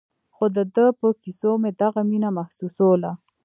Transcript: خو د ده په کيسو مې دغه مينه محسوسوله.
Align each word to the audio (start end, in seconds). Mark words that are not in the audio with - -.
خو 0.35 0.45
د 0.55 0.57
ده 0.75 0.85
په 0.99 1.07
کيسو 1.21 1.51
مې 1.61 1.71
دغه 1.81 2.01
مينه 2.09 2.29
محسوسوله. 2.37 3.11